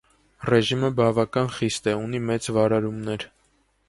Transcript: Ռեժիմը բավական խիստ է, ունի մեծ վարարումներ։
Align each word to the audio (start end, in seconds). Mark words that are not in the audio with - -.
Ռեժիմը 0.51 0.89
բավական 0.99 1.51
խիստ 1.57 1.89
է, 1.91 1.93
ունի 2.05 2.21
մեծ 2.31 2.47
վարարումներ։ 2.57 3.27